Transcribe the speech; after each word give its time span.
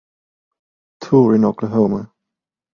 Tour 0.99 1.35
in 1.35 1.43
Oklahoma. 1.45 2.11